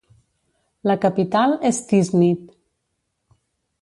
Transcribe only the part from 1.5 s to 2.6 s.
és Tiznit.